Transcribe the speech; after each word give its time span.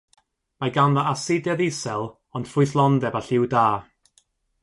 Mae 0.63 0.71
ganddo 0.77 1.03
asidedd 1.09 1.61
isel 1.65 2.07
ond 2.39 2.49
ffrwythlondeb 2.53 3.19
a 3.19 3.25
lliw 3.27 3.47
da. 3.55 3.67